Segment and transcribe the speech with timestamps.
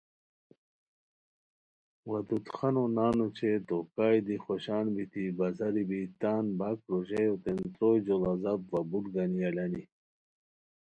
[2.09, 7.59] ودود خانو نان اوچے تو کائے دی خوشان بیتی بازاری بی تان باک روژایو تین
[7.73, 9.83] تروئے جوڑا زپ وا بوٹ گنی الانی